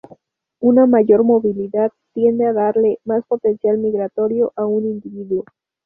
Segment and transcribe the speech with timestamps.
[0.61, 5.45] Una mayor movilidad tiende a darle más potencial migratorio a un individuo.